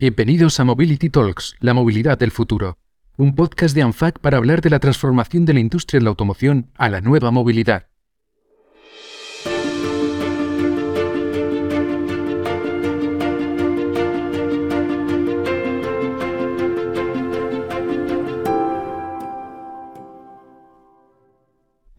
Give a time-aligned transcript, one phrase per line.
[0.00, 2.78] Bienvenidos a Mobility Talks, la movilidad del futuro,
[3.18, 6.70] un podcast de ANFAC para hablar de la transformación de la industria de la automoción
[6.74, 7.89] a la nueva movilidad.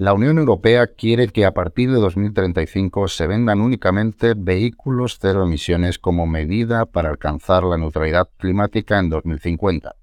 [0.02, 6.00] La Unión Europea quiere que a partir de 2035 se vendan únicamente vehículos cero emisiones
[6.00, 9.96] como medida para alcanzar la neutralidad climática en 2050.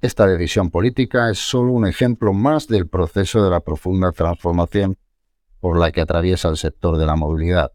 [0.00, 4.96] Esta decisión política es solo un ejemplo más del proceso de la profunda transformación
[5.60, 7.72] por la que atraviesa el sector de la movilidad.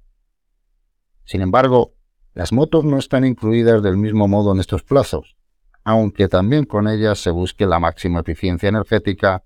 [1.23, 1.93] Sin embargo,
[2.33, 5.35] las motos no están incluidas del mismo modo en estos plazos,
[5.83, 9.43] aunque también con ellas se busque la máxima eficiencia energética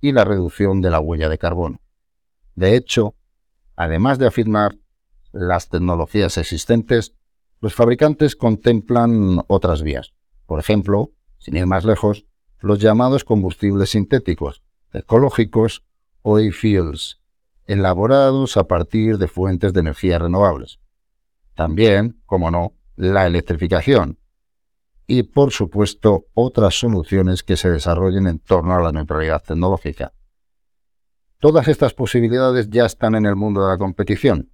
[0.00, 1.80] y la reducción de la huella de carbono.
[2.54, 3.14] De hecho,
[3.76, 4.76] además de afirmar
[5.32, 7.14] las tecnologías existentes,
[7.60, 10.12] los fabricantes contemplan otras vías.
[10.46, 12.26] Por ejemplo, sin ir más lejos,
[12.60, 15.84] los llamados combustibles sintéticos, ecológicos
[16.22, 17.20] o e-fuels,
[17.66, 20.80] elaborados a partir de fuentes de energía renovables.
[21.54, 24.18] También, como no, la electrificación,
[25.12, 30.12] y, por supuesto, otras soluciones que se desarrollen en torno a la neutralidad tecnológica.
[31.40, 34.52] Todas estas posibilidades ya están en el mundo de la competición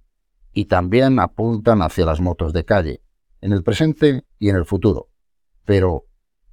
[0.53, 3.03] y también apuntan hacia las motos de calle,
[3.39, 5.09] en el presente y en el futuro.
[5.63, 6.05] Pero,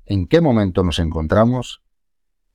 [0.05, 1.81] ¿en qué momento nos encontramos?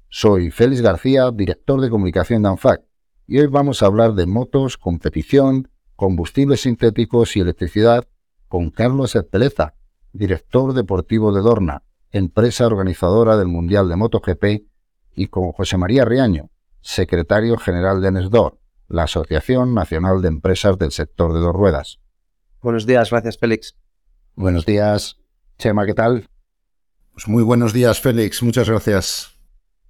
[0.07, 2.83] Soy Félix García, director de comunicación de ANFAC,
[3.25, 8.07] y hoy vamos a hablar de motos, competición, combustibles sintéticos y electricidad
[8.47, 9.73] con Carlos Espeleza,
[10.13, 14.43] director deportivo de Dorna, empresa organizadora del Mundial de MotoGP,
[15.15, 16.49] y con José María Riaño,
[16.81, 21.99] secretario general de NESDOR, la Asociación Nacional de Empresas del Sector de Dos Ruedas.
[22.61, 23.75] Buenos días, gracias Félix.
[24.35, 25.17] Buenos días,
[25.57, 26.29] Chema, ¿qué tal?
[27.13, 29.35] Pues muy buenos días, Félix, muchas gracias.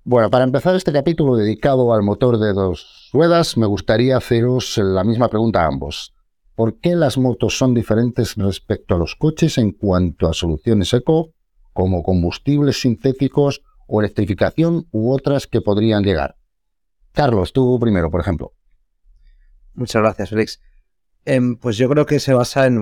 [0.03, 5.03] Bueno, para empezar este capítulo dedicado al motor de dos ruedas, me gustaría haceros la
[5.03, 6.16] misma pregunta a ambos.
[6.59, 11.34] ¿Por qué las motos son diferentes respecto a los coches en cuanto a soluciones eco,
[11.72, 16.36] como combustibles sintéticos o electrificación u otras que podrían llegar?
[17.14, 18.52] Carlos, tú primero, por ejemplo.
[19.74, 20.62] Muchas gracias, Félix.
[21.24, 22.81] Em, pues yo creo que se basa en,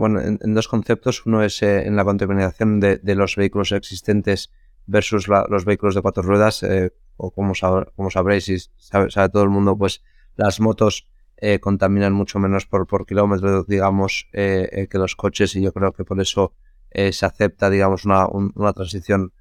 [0.56, 1.24] dos conceptos.
[1.28, 4.50] Uno es eh, en la contaminación de, los vehículos existentes
[4.88, 6.64] versus los vehículos de cuatro ruedas.
[6.64, 7.54] Eh, o como,
[7.96, 10.02] como sabréis y sabe, todo el mundo, pues
[10.36, 11.08] las motos
[11.40, 15.72] eh, contaminan mucho menos por, por kilómetro, digamos, eh, eh, que los coches y yo
[15.72, 16.54] creo que por eso
[16.90, 19.32] se acepta, digamos, una, una transición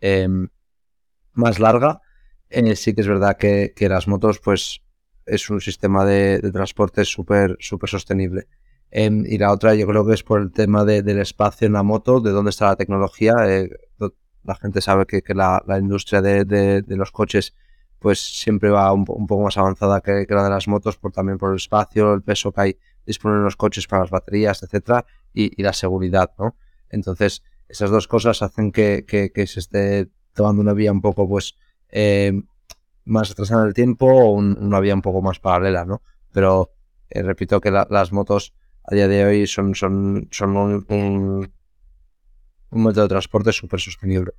[0.00, 0.48] em,
[1.32, 2.00] más larga.
[2.74, 4.80] sí que es verdad que, que, las motos, pues,
[5.26, 8.48] es un sistema de, transporte súper súper sostenible.
[8.90, 11.84] Em, y la otra yo creo que es por el tema del espacio en la
[11.84, 13.34] moto, de dónde está la tecnología.
[14.44, 17.54] la gente sabe que, que la, la, industria de, de los coches
[18.04, 21.52] pues siempre va un, poco más avanzada que, la de las motos, por también por
[21.52, 25.62] el espacio, el peso que hay disponible en los coches para las baterías, etcétera, y,
[25.62, 26.54] la seguridad, ¿no?
[26.90, 29.06] Entonces, esas dos cosas hacen que,
[29.46, 31.56] se esté tomando una vía un poco, pues,
[31.88, 32.42] eh,
[33.06, 36.02] más atrasada en el tiempo o una vía un poco más paralela, ¿no?
[36.30, 36.74] Pero
[37.08, 41.50] eh, repito que las motos a día de hoy son, son, son un,
[42.70, 44.32] un método de transporte súper sostenible.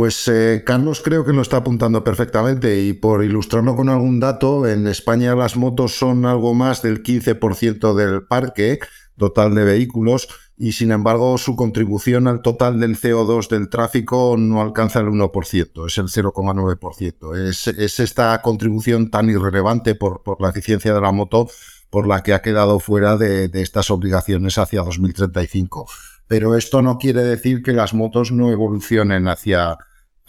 [0.00, 4.66] Pues eh, Carlos creo que lo está apuntando perfectamente y por ilustrarlo con algún dato,
[4.66, 8.78] en España las motos son algo más del 15% del parque
[9.18, 14.62] total de vehículos y sin embargo su contribución al total del CO2 del tráfico no
[14.62, 17.36] alcanza el 1%, es el 0,9%.
[17.46, 21.46] Es, es, esta contribución tan irrelevante por, por, la eficiencia de la moto
[21.90, 25.86] por la que ha quedado fuera de, de estas obligaciones hacia 2035
[26.26, 29.76] pero esto no quiere decir que las motos no evolucionen hacia,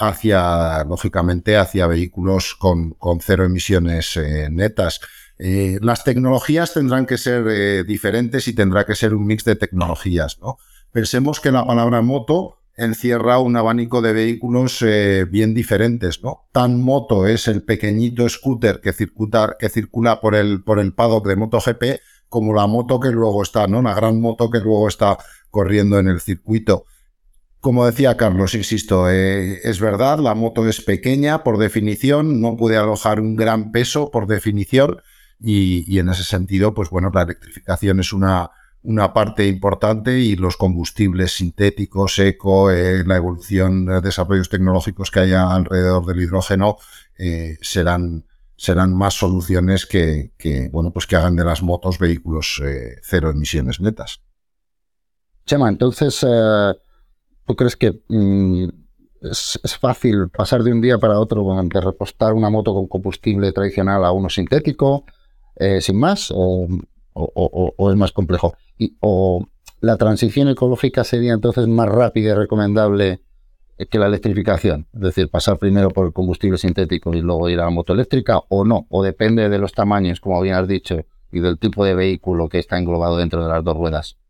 [0.01, 4.99] hacia lógicamente, hacia vehículos con, con cero emisiones eh, netas.
[5.37, 9.55] Eh, las tecnologías tendrán que ser eh, diferentes y tendrá que ser un mix de
[9.55, 10.57] tecnologías, ¿no?
[10.91, 14.83] Pensemos que la palabra moto encierra un abanico de vehículos
[15.29, 16.47] bien diferentes, ¿no?
[16.51, 21.27] Tan moto es el pequeñito scooter que circula, que circula por el, por el paddock
[21.27, 21.83] de MotoGP,
[22.27, 23.81] como la moto que luego está, ¿no?
[23.81, 25.17] La gran moto que luego está
[25.49, 26.85] corriendo en el circuito.
[27.61, 32.75] Como decía Carlos, insisto, eh, es verdad, la moto es pequeña por definición, no puede
[32.75, 34.99] alojar un gran peso por definición
[35.39, 38.49] y, en ese sentido, pues bueno, la electrificación es una,
[38.81, 45.19] una parte importante y los combustibles sintéticos, eco, eh, la evolución de desarrollos tecnológicos que
[45.19, 46.77] haya alrededor del hidrógeno
[47.19, 48.25] eh, serán,
[48.55, 50.31] serán más soluciones que,
[50.71, 52.59] bueno, pues que hagan de las motos vehículos
[53.03, 54.19] cero emisiones netas.
[55.45, 56.25] Chema, entonces,
[57.51, 58.69] ¿tú crees que mm,
[59.23, 64.05] es, fácil pasar de un día para otro de repostar una moto con combustible tradicional
[64.05, 65.03] a uno sintético,
[65.57, 66.65] eh, sin más, o,
[67.91, 68.55] es más complejo?
[68.77, 69.45] Y, ¿O
[69.81, 73.21] la transición ecológica sería entonces más rápida y recomendable
[73.89, 74.87] que la electrificación?
[74.93, 78.39] Es decir, pasar primero por el combustible sintético y luego ir a la moto eléctrica,
[78.47, 81.03] o no, o depende de los tamaños, como bien has dicho,
[81.33, 84.20] y del tipo de vehículo que está englobado dentro de las dos ruedas.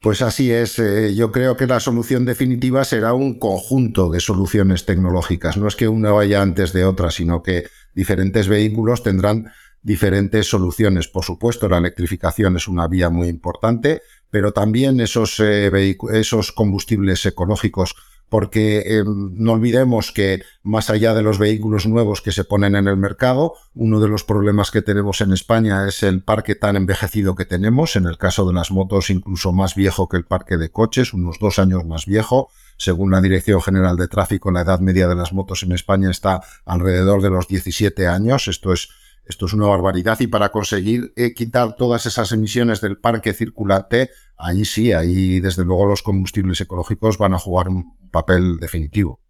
[0.00, 0.78] Pues así es.
[0.78, 5.56] Eh, yo creo que la solución definitiva será un conjunto de soluciones tecnológicas.
[5.56, 9.50] No es que una vaya antes de otra, sino que diferentes vehículos tendrán
[9.82, 11.08] diferentes soluciones.
[11.08, 17.24] Por supuesto, la electrificación es una vía muy importante, pero también esos, eh, esos combustibles
[17.26, 17.96] ecológicos
[18.28, 22.88] porque eh, no olvidemos que más allá de los vehículos nuevos que se ponen en
[22.88, 27.34] el mercado, uno de los problemas que tenemos en España es el parque tan envejecido
[27.34, 30.70] que tenemos, en el caso de las motos incluso más viejo que el parque de
[30.70, 32.50] coches, unos dos años más viejo.
[32.76, 36.42] Según la Dirección General de Tráfico, la edad media de las motos en España está
[36.64, 38.46] alrededor de los 17 años.
[38.46, 38.88] Esto es
[39.28, 44.10] esto es una barbaridad y para conseguir eh, quitar todas esas emisiones del parque circulante,
[44.36, 49.20] ahí sí, ahí desde luego los combustibles ecológicos van a jugar un papel definitivo.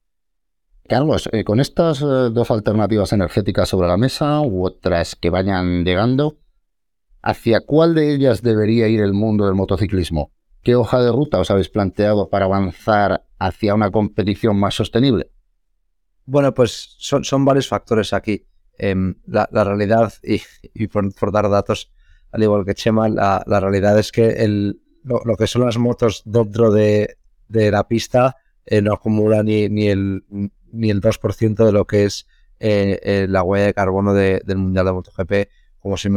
[0.89, 5.85] Carlos, eh, con estas eh, dos alternativas energéticas sobre la mesa u otras que vayan
[5.85, 6.39] llegando,
[7.21, 10.33] ¿hacia cuál de ellas debería ir el mundo del motociclismo?
[10.63, 15.31] ¿Qué hoja de ruta os habéis planteado para avanzar hacia una competición más sostenible?
[16.25, 18.47] Bueno, pues son, son varios factores aquí.
[18.79, 21.91] Em, la, realidad, y, por, dar datos,
[22.31, 26.71] al igual que Chema, la, realidad es que el, lo, que son las motos dentro
[26.71, 27.17] de,
[27.49, 30.25] la pista eh, no acumula ni, ni, el,
[30.71, 32.29] ni el 2% de lo que es
[32.61, 35.33] eh, eh, la huella de carbono del Mundial de MotoGP.
[35.81, 36.09] Como se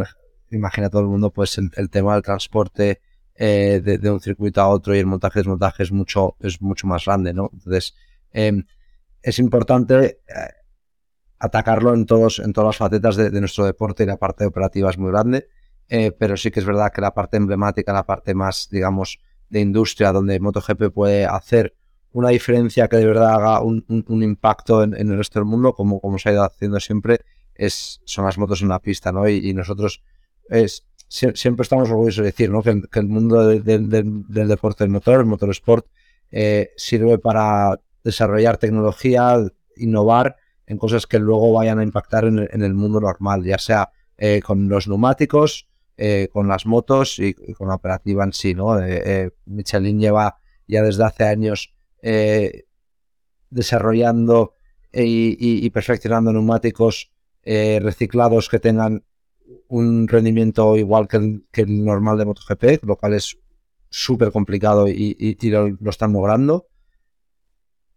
[0.52, 3.02] imagina todo el mundo, pues el, tema del transporte
[3.36, 7.06] de, de, un circuito a otro y el montaje desmontaje es mucho, es mucho más
[7.06, 7.50] grande, ¿no?
[7.54, 7.96] Entonces,
[8.32, 8.66] em,
[9.24, 10.20] es importante
[11.42, 15.00] atacarlo en, todos, en todas las facetas de, nuestro deporte y la parte operativa es
[15.00, 15.48] muy grande,
[15.90, 19.60] eh, pero sí que es verdad que la parte emblemática, la parte más, digamos, de
[19.60, 21.74] industria, donde MotoGP puede hacer
[22.12, 26.20] una diferencia que de verdad haga un, impacto en, el resto del mundo, como, como
[26.20, 27.22] se ha ido haciendo siempre,
[27.56, 29.28] es, son las motos en la pista, ¿no?
[29.28, 30.04] Y, nosotros
[30.48, 32.62] es, siempre estamos orgullosos de decir, ¿no?
[32.62, 33.90] Que, el mundo del
[34.30, 35.88] deporte del motor, el motorsport,
[36.32, 39.38] eh, sirve para desarrollar tecnología,
[39.76, 40.36] innovar
[40.72, 44.70] en cosas que luego vayan a impactar en, el mundo normal, ya sea eh, con
[44.70, 48.54] los neumáticos, eh, con las motos y, con la operativa en sí.
[48.56, 48.80] ¿no?
[48.80, 50.38] Eh, Michelin lleva
[50.68, 51.74] ya desde hace años
[53.50, 54.54] desarrollando
[54.94, 57.12] y, perfeccionando neumáticos
[57.44, 59.04] reciclados que tengan
[59.68, 63.38] un rendimiento igual que el, normal de MotoGP, lo cual es
[63.90, 66.68] súper complicado y, lo, están logrando.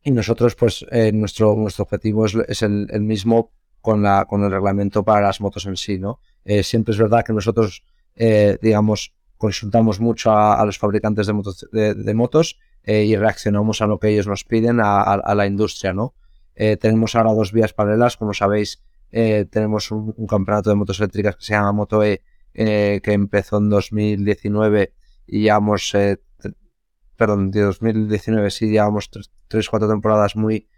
[0.07, 5.03] Y nosotros, pues, eh, nuestro, nuestro objetivo es, el, mismo con, la, con el reglamento
[5.03, 6.21] para las motos en sí, ¿no?
[6.45, 7.83] Eh, siempre es verdad que nosotros,
[8.15, 13.99] eh, digamos, consultamos mucho a, los fabricantes de motos, de, motos y reaccionamos a lo
[13.99, 16.15] que ellos nos piden a, la industria, ¿no?
[16.55, 21.55] tenemos ahora dos vías paralelas, como sabéis, tenemos un, campeonato de motos eléctricas que se
[21.55, 22.23] llama MotoE,
[22.55, 24.93] que empezó en 2019
[25.27, 25.95] y llevamos
[27.17, 29.11] perdón, de 2019 sí llevamos
[29.49, 30.69] tres, cuatro temporadas muy,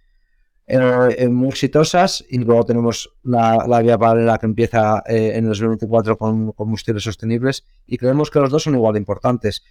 [0.67, 5.45] eh, eh, muy exitosas y luego tenemos la, la vía paralela que empieza eh, en
[5.45, 9.63] el 2024 con combustibles sostenibles y creemos que los dos son igual de importantes.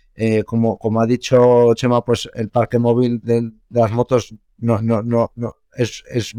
[0.45, 5.31] como, como ha dicho Chema, pues el parque móvil de, las motos no, no, no,
[5.36, 6.34] no es, es,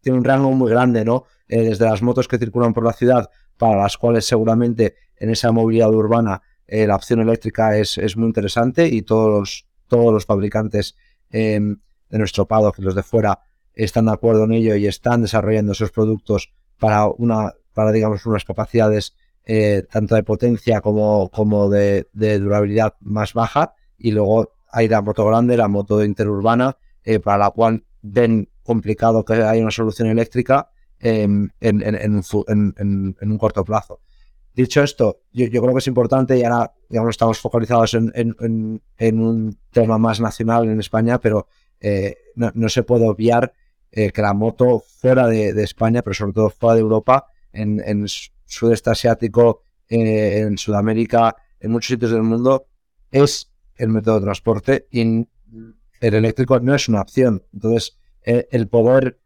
[0.00, 1.24] tiene un rango muy grande, ¿no?
[1.48, 5.92] desde las motos que circulan por la ciudad, para las cuales seguramente en esa movilidad
[5.92, 10.96] urbana eh, la opción eléctrica es, es, muy interesante y todos los, todos los fabricantes
[11.30, 13.40] em, de nuestro paddock, los de fuera,
[13.72, 18.44] están de acuerdo en ello y están desarrollando esos productos para una, para digamos, unas
[18.44, 19.14] capacidades
[19.46, 23.74] eh, tanto de potencia como, como de, durabilidad más baja.
[23.96, 29.24] Y luego hay la moto grande, la moto interurbana, eh, para la cual ven complicado
[29.24, 34.00] que haya una solución eléctrica em, en, en, un corto plazo.
[34.58, 36.72] Dicho esto, yo, creo que es importante y ahora
[37.10, 38.42] estamos focalizados en,
[38.98, 41.46] un tema más nacional en España, pero
[41.78, 43.52] eh, no, se puede obviar
[43.92, 48.06] eh, que la moto fuera de, España, pero sobre todo fuera de Europa, en, en
[48.46, 52.66] sudeste asiático, eh, en Sudamérica, en muchos sitios del mundo,
[53.12, 57.44] es el método de transporte y el eléctrico no es una opción.
[57.52, 59.20] Entonces, el poder,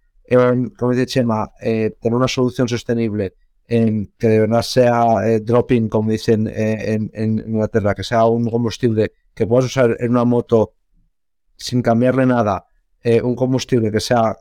[0.76, 3.32] como dice Chema, tener una solución sostenible
[4.18, 9.12] que de verdad sea eh, dropping, como dicen eh, en, Inglaterra, que sea un combustible
[9.34, 10.74] que puedas usar en una moto
[11.56, 12.66] sin cambiarle nada,
[13.02, 14.36] eh, un combustible que sea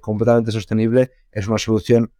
[0.00, 2.12] completamente sostenible es una solución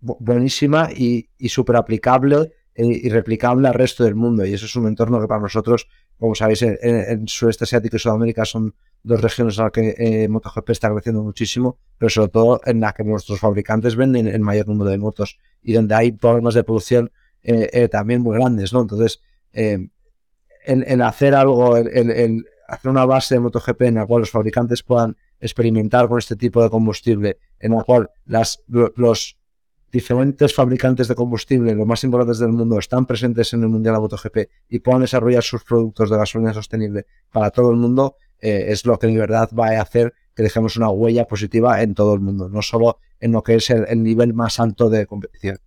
[0.00, 4.46] buenísima y, y súper aplicable y replicable al resto del mundo.
[4.46, 5.88] Y eso es un entorno que para nosotros,
[6.22, 10.28] como sabéis, en, en Sudeste Asiático y Sudamérica son dos regiones en las que eh,
[10.28, 14.68] MotoGP está creciendo muchísimo, pero sobre todo en las que nuestros fabricantes venden el mayor
[14.68, 17.10] número de motos y donde hay problemas de producción
[17.42, 18.82] eh, eh, también muy grandes, ¿no?
[18.82, 19.20] Entonces,
[19.52, 19.90] en,
[21.02, 26.06] hacer algo, en, hacer una base de MotoGP en la cual los fabricantes puedan experimentar
[26.06, 29.40] con este tipo de combustible, en la cual las, los
[29.92, 34.00] diferentes fabricantes de combustible, los más importantes del mundo, están presentes en el Mundial de
[34.00, 34.36] MotoGP
[34.70, 38.98] y puedan desarrollar sus productos de gasolina sostenible para todo el mundo, eh, es lo
[38.98, 42.48] que en verdad va a hacer que dejemos una huella positiva en todo el mundo,
[42.48, 45.58] no solo en lo que es el, nivel más alto de competición.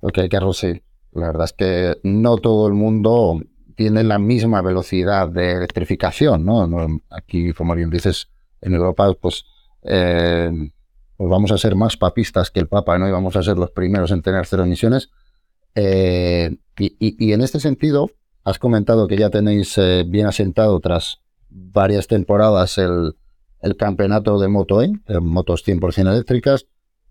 [0.00, 0.82] Ok, Carlos, sí.
[1.12, 3.40] La verdad es que no todo el mundo
[3.76, 6.68] tiene la misma velocidad de electrificación, ¿no?
[7.10, 8.28] aquí, como bien dices,
[8.60, 9.44] en Europa, pues
[9.82, 10.50] eh,
[11.16, 13.08] pues vamos a ser más papistas que el Papa, ¿no?
[13.08, 15.10] Y vamos a ser los primeros en tener cero emisiones.
[15.74, 18.10] Eh, y, en este sentido,
[18.44, 23.14] has comentado que ya tenéis eh, bien asentado tras varias temporadas el,
[23.78, 26.66] campeonato de Moto E, motos 100% eléctricas.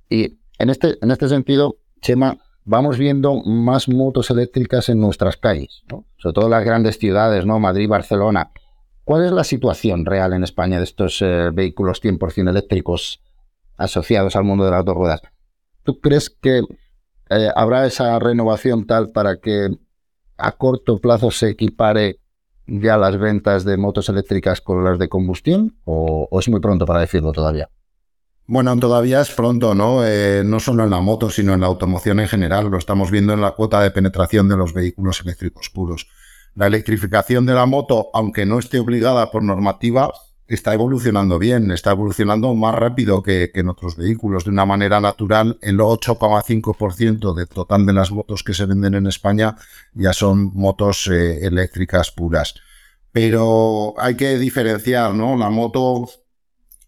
[0.09, 5.83] Y en este, en este sentido, Chema, vamos viendo más motos eléctricas en nuestras calles,
[5.91, 6.05] ¿no?
[6.17, 7.59] sobre todo en las grandes ciudades, ¿no?
[7.59, 8.51] Madrid, Barcelona.
[9.03, 13.21] ¿Cuál es la situación real en España de estos eh, vehículos 100% eléctricos
[13.77, 15.22] asociados al mundo de las dos ruedas.
[15.84, 16.63] ¿Tú crees que
[17.29, 19.70] eh, habrá esa renovación tal para que
[20.38, 22.20] a corto plazo se equipare
[22.67, 27.01] ya las ventas de motos eléctricas con las de combustión o, es muy pronto para
[27.01, 27.70] decirlo todavía?
[28.48, 30.05] Bueno, todavía es pronto, ¿no?
[30.05, 32.70] Eh, no solo en la moto, sino en la automoción en general.
[32.70, 36.08] Lo estamos viendo en la cuota de penetración de los vehículos eléctricos puros.
[36.53, 40.12] La electrificación de la moto, aunque no esté obligada por normativa,
[40.47, 45.57] está evolucionando bien, está evolucionando más rápido que, en otros vehículos, de una manera natural.
[45.61, 49.55] El 8,5% del total de las motos que se venden en España
[49.93, 52.55] ya son motos eh, eléctricas puras.
[53.11, 55.37] Pero hay que diferenciar, ¿no?
[55.37, 56.09] La moto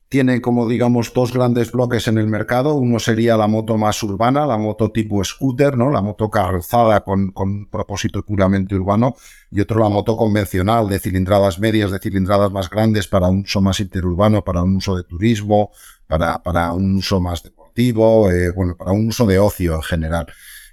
[0.09, 2.75] tiene como digamos dos grandes bloques en el mercado.
[2.75, 5.91] Uno sería la moto más urbana, la moto tipo scooter, ¿no?
[5.91, 9.15] La moto calzada con, con propósito puramente urbano.
[9.51, 13.61] Y otro la moto convencional de cilindradas medias, de cilindradas más grandes para un uso
[13.61, 15.71] más interurbano, para un uso de turismo,
[16.07, 20.27] para, para un uso más deportivo, eh, bueno, para un uso de ocio en general.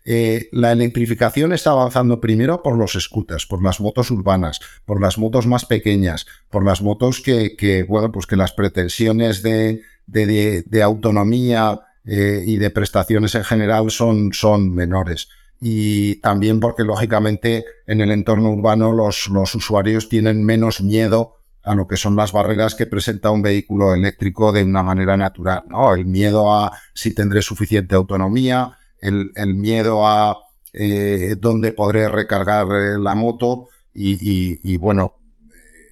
[0.06, 5.16] Eh, la electrificación está avanzando primero por los scooters, por las motos urbanas, por las
[5.16, 9.80] motos más pequeñas, por las motos que, bueno, pues que las pretensiones de,
[10.82, 15.28] autonomía eh, y de prestaciones en general son, son menores.
[15.58, 21.74] Y también porque, lógicamente, en el entorno urbano los, los usuarios tienen menos miedo a
[21.74, 25.94] lo que son las barreras que presenta un vehículo eléctrico de una manera natural, ¿no?
[25.94, 30.38] El miedo a si tendré suficiente autonomía, el, miedo a
[30.72, 35.14] eh, dónde podré recargar eh, la moto y, bueno,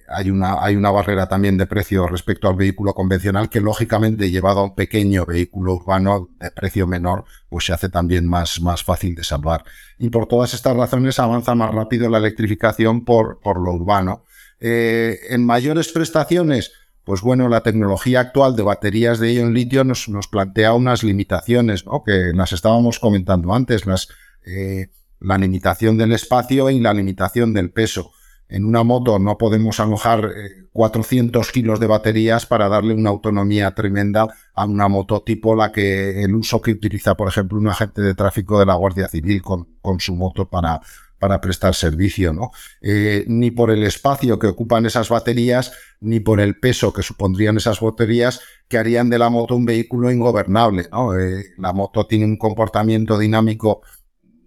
[0.09, 4.59] hay una, hay una barrera también de precio respecto al vehículo convencional que lógicamente llevado
[4.59, 9.15] a un pequeño vehículo urbano de precio menor, pues se hace también más, más fácil
[9.15, 9.63] de salvar.
[9.97, 14.25] Y por todas estas razones avanza más rápido la electrificación por, por lo urbano.
[14.59, 20.07] Eh, en mayores prestaciones, pues bueno, la tecnología actual de baterías de ion litio nos,
[20.29, 22.03] plantea unas limitaciones, ¿no?
[22.03, 24.07] que las estábamos comentando antes, las,
[24.45, 24.87] eh,
[25.19, 28.11] la limitación del espacio y la limitación del peso.
[28.47, 30.29] En una moto no podemos alojar
[30.73, 35.71] 400 eh, kilos de baterías para darle una autonomía tremenda a una moto tipo la
[35.71, 39.41] que el uso que utiliza, por ejemplo, un agente de tráfico de la Guardia Civil
[39.41, 40.81] con su moto para,
[41.23, 42.51] para prestar servicio, ¿no?
[42.81, 47.55] Eh, ni por el espacio que ocupan esas baterías, ni por el peso que supondrían
[47.55, 51.17] esas baterías, que harían de la moto un vehículo ingobernable, ¿no?
[51.17, 53.83] Eh, la moto tiene un comportamiento dinámico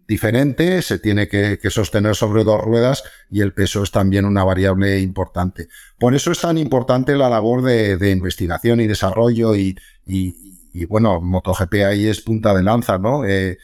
[0.06, 5.00] diferente, se tiene que, sostener sobre dos ruedas y el peso es también una variable
[5.00, 5.68] importante.
[5.98, 9.78] Por eso es tan importante la labor de, investigación y desarrollo y,
[10.90, 13.24] bueno, MotoGP ahí es punta de lanza, ¿no?
[13.24, 13.56] Eh,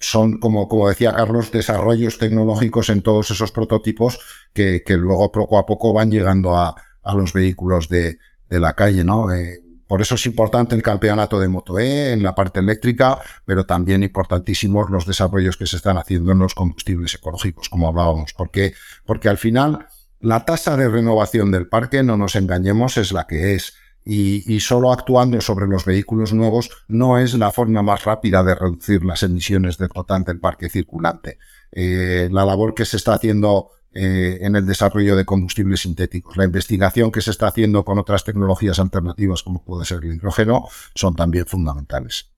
[0.00, 4.18] son, como, como decía Carlos, desarrollos tecnológicos en todos esos prototipos
[4.52, 8.74] que, que luego poco a poco van llegando a, a los vehículos de, de la
[8.74, 9.32] calle, ¿no?
[9.32, 13.66] Eh, por eso es importante el campeonato de Moto E en la parte eléctrica, pero
[13.66, 18.72] también importantísimos los desarrollos que se están haciendo en los combustibles ecológicos, como hablábamos, porque,
[19.04, 19.86] porque al final
[20.20, 24.92] la tasa de renovación del parque, no nos engañemos, es la que es y, solo
[24.92, 29.78] actuando sobre los vehículos nuevos no es la forma más rápida de reducir las emisiones
[29.78, 31.38] de total del parque circulante.
[31.72, 36.36] Eh, la labor que se está haciendo eh, en el desarrollo de combustibles sintéticos.
[36.36, 40.66] La investigación que se está haciendo con otras tecnologías alternativas, como puede ser el hidrógeno,
[40.94, 42.30] son también fundamentales.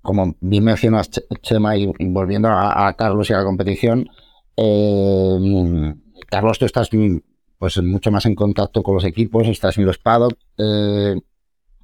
[0.00, 1.10] Como bien mencionas,
[1.42, 4.08] Chema, y volviendo a, Carlos y a la competición,
[4.56, 5.94] eh,
[6.28, 6.90] Carlos, tú estás
[7.72, 10.36] pues, mucho más en contacto con los equipos, estás en los paddock.
[10.58, 11.20] Eh,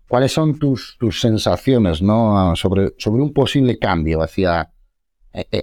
[0.09, 2.55] ¿Cuáles son tus, sensaciones ¿no?
[2.57, 4.73] sobre, sobre un posible cambio hacia,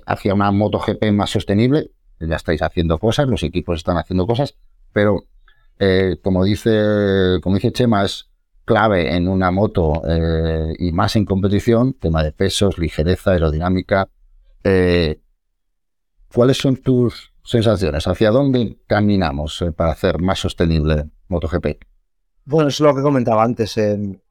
[0.06, 1.92] hacia una MotoGP más sostenible?
[2.20, 4.56] ya estáis haciendo cosas, los equipos están haciendo cosas,
[4.92, 5.26] pero
[5.80, 8.30] eh, como dice como dice Chema, es
[8.66, 14.10] clave en una moto eh, y más en competición, tema de pesos, ligereza, aerodinámica.
[14.64, 15.20] Eh,
[16.34, 18.08] ¿Cuáles son tus sensaciones?
[18.08, 21.84] ¿Hacia dónde caminamos para hacer más sostenible MotoGP?
[22.46, 23.78] Bueno, es lo que comentaba antes.
[23.78, 24.22] el,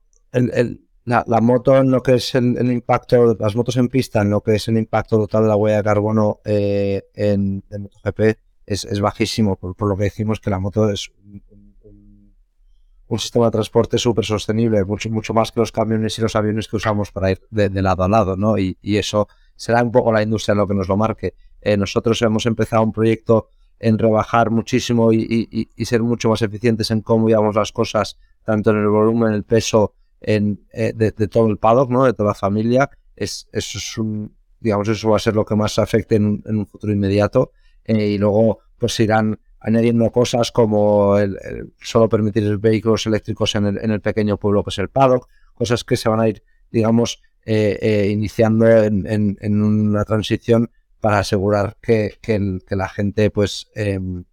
[1.06, 4.66] la, moto en que es el, impacto, las motos en pista en lo que es
[4.68, 9.96] el impacto total de la huella de carbono eh, en, MotoGP es, bajísimo, por, lo
[9.96, 15.52] que decimos que la moto es un, sistema de transporte súper sostenible, mucho, mucho más
[15.52, 18.58] que los camiones y los aviones que usamos para ir de, lado a lado, ¿no?
[18.58, 21.34] Y, eso será un poco la industria lo que nos lo marque.
[21.66, 23.48] Eh, nosotros hemos empezado un proyecto
[23.80, 28.76] en rebajar muchísimo y, ser mucho más eficientes en cómo llevamos las cosas, tanto en
[28.76, 32.04] el volumen, el peso, en, eh, de, todo el paddock, ¿no?
[32.04, 35.56] de toda la familia, es, eso es un, digamos, eso va a ser lo que
[35.56, 37.50] más afecte en, un futuro inmediato.
[37.84, 41.36] Eh, y luego, pues irán añadiendo cosas como el,
[41.82, 45.82] solo permitir vehículos eléctricos en el, en el, pequeño pueblo que es el paddock, cosas
[45.82, 50.70] que se van a ir, digamos, eh, iniciando en, en, una transición
[51.00, 54.24] para asegurar que, que, la gente pues em,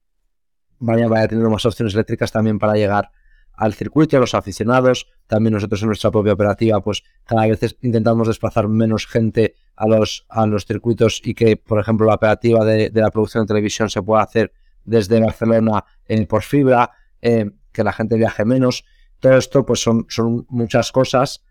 [0.80, 3.12] vaya, teniendo más opciones eléctricas también para llegar
[3.54, 5.08] al circuito, a los aficionados.
[5.28, 10.26] También nosotros en nuestra propia operativa, pues cada vez intentamos desplazar menos gente a los,
[10.30, 14.02] a los circuitos y que, por ejemplo, la operativa de, la producción de televisión se
[14.02, 14.54] pueda hacer
[14.84, 16.92] desde Barcelona en por fibra,
[17.22, 18.84] eh, que la gente viaje menos.
[19.20, 21.44] Todo esto, pues son, son muchas cosas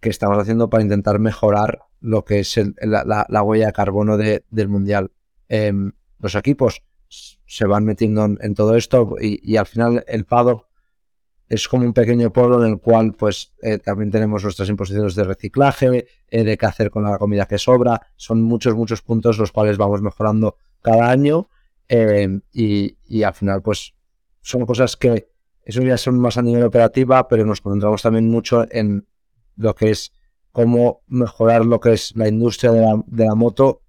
[0.00, 5.10] que estamos haciendo para intentar mejorar lo que es la, huella de carbono del mundial.
[5.48, 10.70] Em, los equipos se van metiendo en, todo esto y, y, al final el paddock
[11.50, 15.24] es como un pequeño pueblo en el cual pues eh, también tenemos nuestras imposiciones de
[15.24, 19.50] reciclaje, eh, de qué hacer con la comida que sobra, son muchos, muchos puntos los
[19.50, 21.48] cuales vamos mejorando cada año
[21.88, 23.94] eh, y, al final pues
[24.40, 25.28] son cosas que
[25.64, 29.06] eso ya son más a nivel operativa, pero nos concentramos también mucho en
[29.56, 30.12] lo que es
[30.52, 33.82] cómo mejorar lo que es la industria de la, de la moto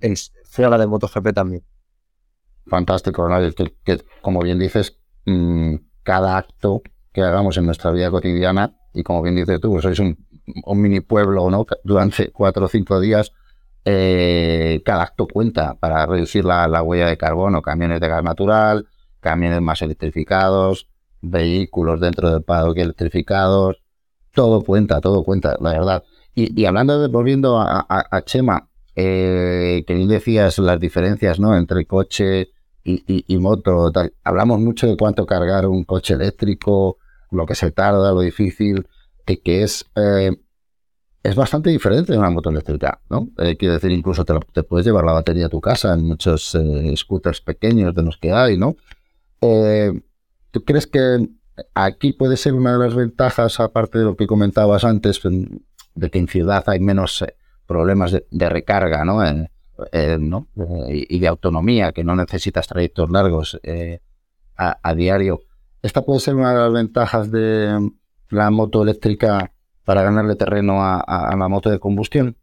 [0.00, 1.64] en, fuera de MotoGP también.
[2.66, 6.82] Fantástico, que, que como bien dices, mm, cada acto
[7.12, 10.16] que hagamos en nuestra vida cotidiana, y como bien dices tú, pues sois un,
[10.76, 11.66] mini pueblo, ¿no?
[11.84, 13.32] Durante cuatro o cinco días,
[13.84, 18.86] eh, cada acto cuenta para reducir la, huella de carbono, camiones de gas natural,
[19.20, 20.88] camiones más electrificados,
[21.20, 23.82] vehículos dentro del paddock electrificados,
[24.38, 26.04] todo cuenta, todo cuenta, la verdad.
[26.32, 31.56] Y, hablando de, volviendo a, Chema, eh, que decías las diferencias, ¿no?
[31.56, 32.52] Entre coche
[32.84, 33.90] y, moto,
[34.22, 36.98] hablamos mucho de cuánto cargar un coche eléctrico,
[37.32, 38.86] lo que se tarda, lo difícil,
[39.26, 40.36] que, que es, eh,
[41.24, 43.30] es bastante diferente de una moto eléctrica, ¿no?
[43.38, 46.94] Eh, quiero decir, incluso te, puedes llevar la batería a tu casa en muchos eh,
[46.96, 48.76] scooters pequeños de los que hay, ¿no?
[49.40, 51.28] ¿Tú crees que
[51.74, 55.20] aquí puede ser una de las ventajas, aparte de lo que comentabas antes,
[55.94, 57.24] de que en ciudad hay menos
[57.66, 59.22] problemas de, recarga, ¿no?
[59.92, 60.48] Eh, ¿no?
[60.88, 64.00] Eh, y de autonomía, que no necesitas trayectos largos eh,
[64.56, 65.40] a, diario.
[65.82, 67.90] Esta puede ser una de las ventajas de
[68.30, 69.52] la moto eléctrica
[69.84, 72.36] para ganarle terreno a, la moto de combustión.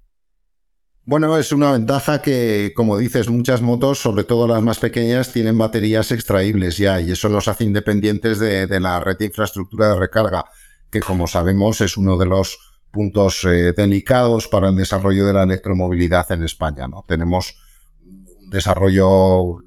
[1.05, 5.57] Bueno, es una ventaja que, como dices, muchas motos, sobre todo las más pequeñas, tienen
[5.57, 10.45] baterías extraíbles ya y eso los hace independientes de la red de infraestructura de recarga,
[10.89, 12.57] que como sabemos es uno de los
[12.95, 16.87] puntos eh, delicados para el desarrollo de la electromovilidad en España.
[16.87, 17.03] ¿no?
[17.05, 17.57] Tenemos
[18.05, 19.57] un desarrollo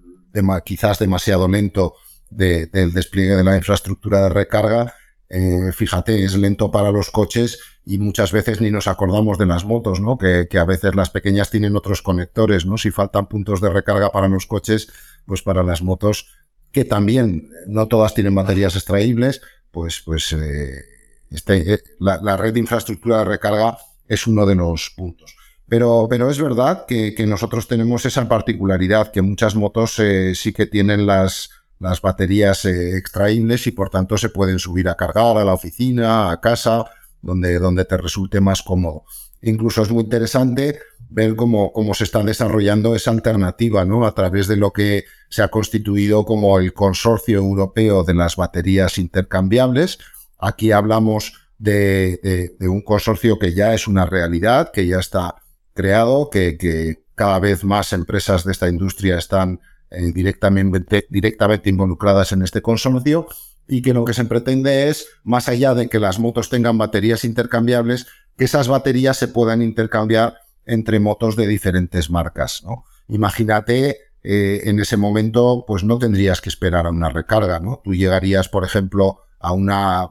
[0.64, 1.94] quizás demasiado lento
[2.31, 4.94] del despliegue de la infraestructura de recarga.
[5.31, 9.64] Eh, fíjate, es lento para los coches y muchas veces ni nos acordamos de las
[9.64, 10.17] motos, ¿no?
[10.17, 12.79] Que, que, a veces las pequeñas tienen otros conectores, ¿no?
[12.79, 14.88] Si faltan puntos de recarga para los coches,
[15.27, 16.31] pues para las motos,
[16.73, 20.83] que también no todas tienen baterías extraíbles, pues, pues eh,
[21.31, 25.37] este, eh, la, red de infraestructura de recarga es uno de los puntos.
[25.69, 30.01] Pero, pero es verdad que, nosotros tenemos esa particularidad, que muchas motos
[30.33, 34.97] sí que tienen las, las baterías eh, extraíbles y por tanto se pueden subir a
[34.97, 36.85] cargar a la oficina, a casa,
[37.23, 39.05] donde, donde te resulte más cómodo.
[39.43, 44.07] Incluso es muy interesante ver cómo, cómo se está desarrollando esa alternativa, ¿no?
[44.07, 48.99] A través de lo que se ha constituido como el Consorcio Europeo de las Baterías
[48.99, 49.99] Intercambiables.
[50.38, 55.37] Aquí hablamos de, un consorcio que ya es una realidad, que ya está
[55.75, 62.62] creado, que, cada vez más empresas de esta industria están eh, directamente, involucradas en este
[62.62, 63.27] consorcio
[63.66, 67.24] y que lo que se pretende es, más allá de que las motos tengan baterías
[67.24, 72.62] intercambiables, que esas baterías se puedan intercambiar entre motos de diferentes marcas.
[73.09, 77.81] Imagínate, eh, en ese momento, pues no tendrías que esperar a una recarga, ¿no?
[77.83, 80.09] Tú llegarías, por ejemplo, a una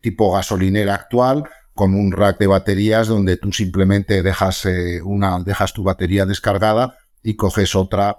[0.00, 1.44] tipo gasolinera actual
[1.74, 6.98] con un rack de baterías donde tú simplemente dejas, eh, una, dejas tu batería descargada
[7.22, 8.16] y coges otra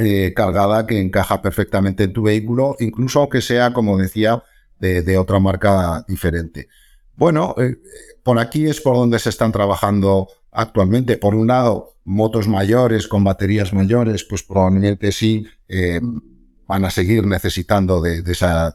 [0.00, 4.42] eh, cargada que encaja perfectamente en tu vehículo, incluso aunque sea, como decía,
[4.78, 6.68] de, otra marca diferente.
[7.14, 7.54] Bueno,
[8.22, 11.16] por aquí es por donde se están trabajando actualmente.
[11.16, 16.00] Por un lado, motos mayores con baterías mayores, pues probablemente sí eh,
[16.66, 18.22] van a seguir necesitando de,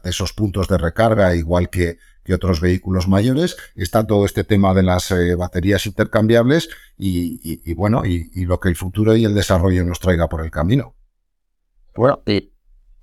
[0.04, 1.98] esos puntos de recarga, igual que,
[2.34, 3.56] otros vehículos mayores.
[3.76, 8.74] Está todo este tema de las eh, baterías intercambiables y, bueno, y, lo que el
[8.74, 10.96] futuro y el desarrollo nos traiga por el camino.
[11.96, 12.52] Bueno, y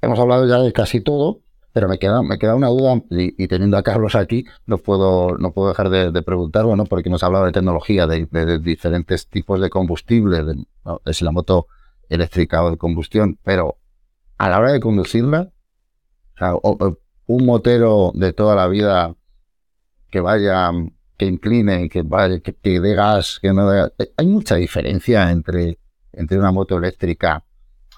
[0.02, 1.44] hemos hablado ya de casi todo.
[1.74, 5.54] Pero me queda, me queda una duda, y, teniendo a Carlos aquí, no puedo, no
[5.54, 9.72] puedo dejar de, preguntar, bueno, porque nos ha hablado de tecnología, de, diferentes tipos de
[9.72, 10.68] combustible, de,
[11.14, 11.66] si la moto
[12.10, 13.80] eléctrica o de combustión, pero
[14.38, 15.52] a la hora de conducirla,
[17.26, 19.16] un motero de toda la vida
[20.12, 20.70] que vaya,
[21.18, 25.80] que incline, que vaya, que, dé gas, que no dé, hay mucha diferencia entre,
[26.12, 27.44] entre una moto eléctrica,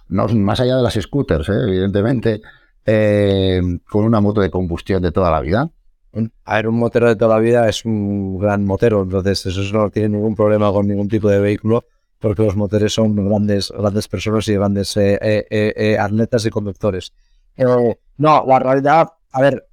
[0.08, 1.64] no, más allá de las scooters, ¿eh?
[1.68, 2.42] evidentemente,
[2.86, 5.70] eh, con una moto de combustión de toda la vida.
[6.46, 9.90] A ver, un motero de toda la vida es un gran motero, entonces eso no
[9.90, 11.84] tiene ningún problema con ningún tipo de vehículo,
[12.20, 17.12] porque los motores son grandes, grandes personas y grandes eh, eh, atletas y conductores.
[17.58, 19.68] no, la realidad, a ver,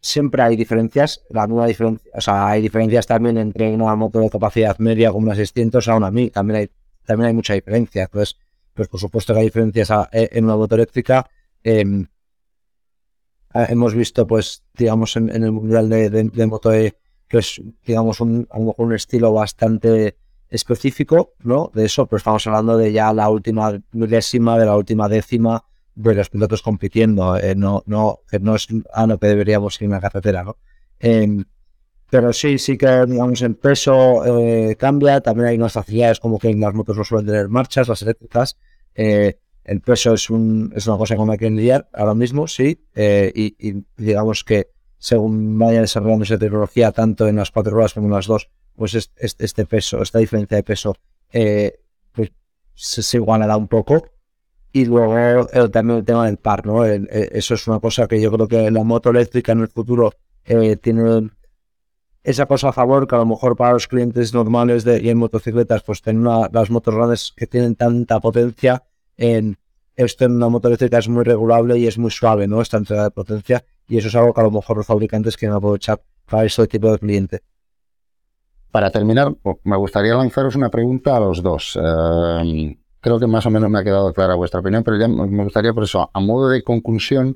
[0.00, 4.30] siempre hay diferencias, la nueva diferencia, o sea, hay diferencias también entre una moto de
[4.30, 6.70] capacidad media como una 600 a una 1000, también hay,
[7.06, 8.36] también hay mucha diferencia, entonces,
[8.80, 11.28] pues por supuesto que hay diferencias en una moto eléctrica,
[11.62, 12.06] em,
[13.52, 18.66] hemos visto, pues, digamos, en, el mundial de, moto que es, digamos, un, a lo
[18.66, 20.16] mejor un estilo bastante
[20.48, 21.70] específico, ¿no?
[21.74, 25.62] De eso, pues estamos hablando de ya la última milésima, de la última décima
[25.94, 29.90] de los pilotos compitiendo, eh, no, no, no es ah, no, que deberíamos ir en
[29.90, 30.56] la carretera, ¿no?
[30.98, 31.44] Em,
[32.10, 36.48] pero sí, sí que, digamos, el peso eh, cambia, también hay unas facilidades como que
[36.48, 38.58] en las motos no suelen tener marchas, las eléctricas,
[38.94, 42.86] eh, el peso es, un, es una cosa con la que lidiar ahora mismo, sí,
[42.94, 48.06] eh, y, digamos que según vaya desarrollando esa tecnología, tanto en las cuatro ruedas como
[48.06, 50.96] en las dos, pues este, peso, esta diferencia de peso,
[51.32, 51.80] eh,
[52.12, 52.32] pues
[52.74, 54.04] se, igualará un poco.
[54.72, 56.84] Y luego también el tema del par, ¿no?
[56.84, 60.12] eso es una cosa que yo creo que la moto eléctrica en el futuro
[60.44, 61.30] eh, tiene
[62.22, 65.18] esa cosa a favor que a lo mejor para los clientes normales de, y en
[65.18, 68.84] motocicletas, pues tener las motos grandes que tienen tanta potencia
[69.16, 69.56] en
[69.96, 72.62] esto en una moto eléctrica es muy regulable y es muy suave, ¿no?
[72.62, 75.56] Esta entrega de potencia y eso es algo que a lo mejor los fabricantes quieren
[75.56, 77.42] aprovechar para ese tipo de cliente.
[78.70, 81.78] Para terminar, me gustaría lanzaros una pregunta a los dos.
[81.82, 85.42] Eh, creo que más o menos me ha quedado clara vuestra opinión, pero ya me
[85.42, 87.34] gustaría por eso, a modo de conclusión,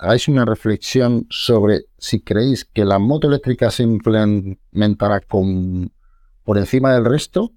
[0.00, 7.04] hagáis una reflexión sobre si creéis que la moto eléctrica se implementará por encima del
[7.04, 7.52] resto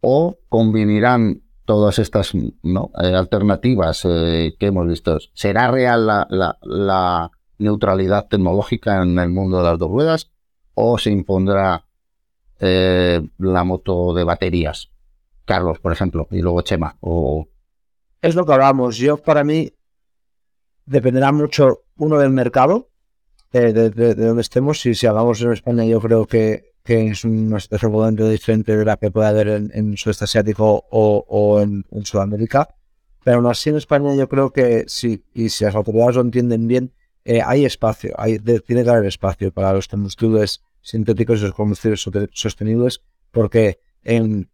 [0.00, 2.34] o combinarán todas estas.
[2.34, 5.18] Eh, alternativas eh, que hemos visto.
[5.32, 10.32] ¿Será real la, neutralidad tecnológica en el mundo de las dos ruedas
[10.74, 11.86] o se impondrá
[12.58, 14.90] eh, la moto de baterías?
[15.44, 16.96] Carlos, por ejemplo, y luego Chema.
[18.20, 18.96] Es lo que hablamos.
[18.96, 19.72] Yo, para mí,
[20.86, 22.88] dependerá mucho, uno, del mercado,
[23.52, 24.80] de, de, donde estemos.
[24.80, 28.96] Si, si hablamos en España, yo creo que que es una situación diferente de la
[28.96, 32.68] que puede haber en, en sudeste asiático o, en, Sudamérica.
[33.24, 36.66] Pero aún así en España yo creo que sí, y si las autoridades lo entienden
[36.66, 36.92] bien,
[37.24, 42.04] eh, hay espacio, hay, tiene que haber espacio para los combustibles sintéticos y los combustibles
[42.32, 44.50] sostenibles, porque en,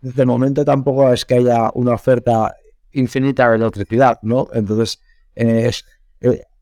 [0.00, 2.56] de momento tampoco es que haya una oferta
[2.92, 4.48] infinita de electricidad, ¿no?
[4.54, 5.02] Entonces,
[5.34, 5.72] eh,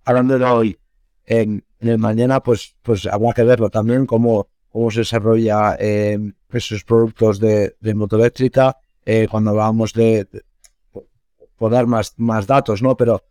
[0.05, 0.79] hablando de hoy,
[1.27, 6.19] en, el mañana, pues, pues habrá que verlo también como cómo se desarrolla eh,
[6.51, 10.29] esos productos de, de moto eléctrica, eh, cuando hablamos de,
[11.57, 12.97] por dar más, más datos, ¿no?
[12.97, 13.25] Pero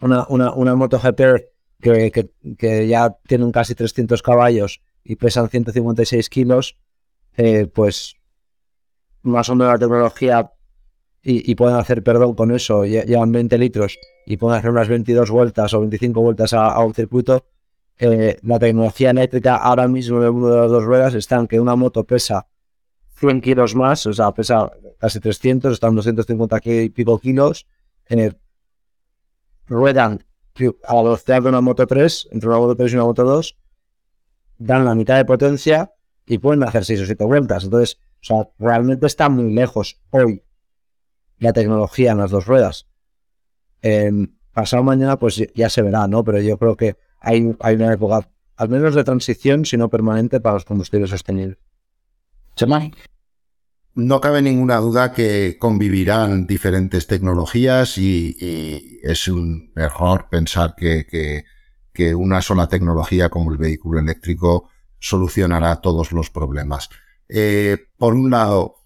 [0.00, 1.20] una, una, una moto GP
[1.80, 6.78] que, que, ya tienen casi 300 caballos y pesan 156 kilos,
[7.74, 8.16] pues
[9.22, 10.52] más o menos la tecnología
[11.24, 15.72] y, pueden hacer, perdón, con eso, llevan 20 litros y pueden hacer unas 22 vueltas
[15.72, 17.46] o 25 vueltas a, un circuito,
[17.98, 21.46] eh, la tecnología eléctrica ahora mismo en el mundo de las dos ruedas está en
[21.46, 22.48] que una moto pesa
[23.14, 27.68] 100 kilos más, o sea, pesa casi 300, están 250 y pico kilos,
[28.08, 28.32] eh,
[29.66, 30.24] ruedan
[30.88, 33.56] a la velocidad de una moto 3, entre una moto 3 y una moto 2,
[34.58, 35.92] dan la mitad de potencia
[36.26, 37.64] y pueden hacer 6 o 7 vueltas.
[37.64, 40.42] Entonces, o sea, realmente está muy lejos hoy
[41.42, 42.86] la tecnología en las dos ruedas.
[44.52, 46.24] pasado mañana, pues ya se verá, ¿no?
[46.24, 50.40] Pero yo creo que hay, hay una época, al menos de transición, si no permanente,
[50.40, 51.58] para los combustibles sostenibles.
[53.94, 61.06] No cabe ninguna duda que convivirán diferentes tecnologías y, es un error pensar que,
[61.92, 66.88] que, una sola tecnología como el vehículo eléctrico solucionará todos los problemas.
[67.28, 68.76] Eh, por un lado,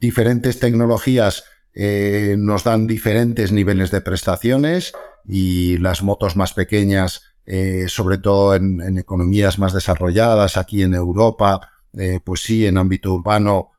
[0.00, 1.44] diferentes tecnologías
[1.80, 4.92] eh, nos dan diferentes niveles de prestaciones
[5.24, 11.70] y las motos más pequeñas, eh, sobre todo en, economías más desarrolladas, aquí en Europa,
[11.96, 13.70] eh, pues sí, en ámbito urbano,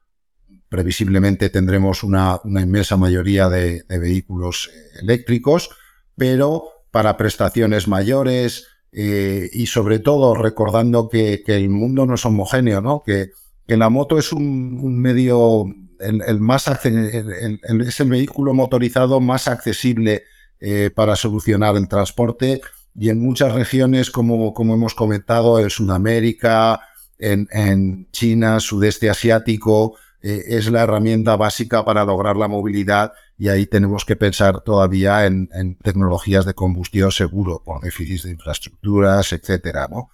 [0.70, 4.70] previsiblemente tendremos una, inmensa mayoría de, vehículos
[5.02, 5.70] eléctricos,
[6.16, 13.04] pero para prestaciones mayores y sobre todo recordando que, el mundo no es homogéneo, ¿no?
[13.04, 13.32] Que,
[13.68, 15.66] que la moto es un medio
[16.00, 20.24] es el vehículo motorizado más accesible
[20.60, 22.62] eh, para solucionar el transporte
[22.96, 26.82] y en muchas regiones, como, como hemos comentado, en Sudamérica,
[27.18, 33.68] en, China, sudeste asiático, eh, es la herramienta básica para lograr la movilidad y ahí
[33.68, 35.48] tenemos que pensar todavía en,
[35.82, 39.88] tecnologías de combustión seguro, con déficits de infraestructuras, etcétera.
[39.90, 40.10] ¿no?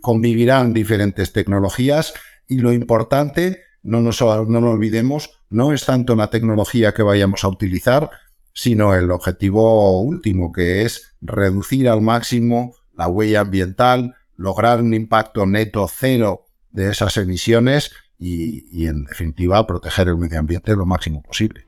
[0.00, 2.14] Convivirán diferentes tecnologías
[2.46, 7.48] y lo importante no nos, no olvidemos, no es tanto la tecnología que vayamos a
[7.48, 8.10] utilizar,
[8.52, 15.46] sino el objetivo último, que es reducir al máximo la huella ambiental, lograr un impacto
[15.46, 21.66] neto cero de esas emisiones y, en definitiva, proteger el medio ambiente lo máximo posible.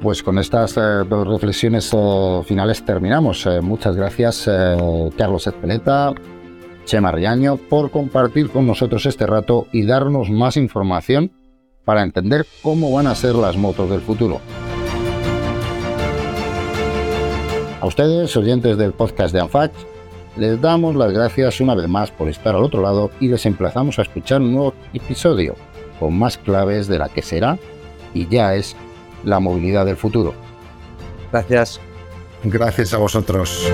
[0.00, 3.46] Pues con estas eh, reflexiones eh, finales terminamos.
[3.46, 4.48] Eh, muchas gracias,
[5.16, 6.14] Carlos Espeleta,
[6.84, 11.32] Chema Riaño, por compartir con nosotros este rato y darnos más información
[11.84, 14.40] para entender cómo van a ser las motos del futuro.
[17.80, 19.72] A ustedes, oyentes del podcast de Anfach,
[20.36, 23.98] les damos las gracias una vez más por estar al otro lado y les emplazamos
[23.98, 25.54] a escuchar un nuevo episodio
[26.00, 27.58] con más claves de la que será
[28.14, 28.74] y ya es
[29.22, 30.34] la movilidad del futuro.
[31.30, 31.80] Gracias.
[32.42, 33.70] Gracias a vosotros.